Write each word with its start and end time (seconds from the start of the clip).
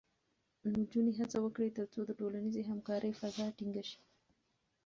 نجونې 0.77 1.11
هڅه 1.19 1.37
وکړي، 1.41 1.69
ترڅو 1.77 1.99
د 2.05 2.11
ټولنیزې 2.19 2.61
همکارۍ 2.69 3.11
فضا 3.19 3.45
ټینګې 3.57 3.83
شي. 3.89 3.99